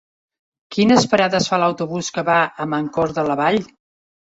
Quines 0.75 1.05
parades 1.11 1.51
fa 1.51 1.59
l'autobús 1.65 2.11
que 2.17 2.25
va 2.33 2.39
a 2.65 2.69
Mancor 2.73 3.17
de 3.21 3.29
la 3.31 3.39
Vall? 3.45 3.65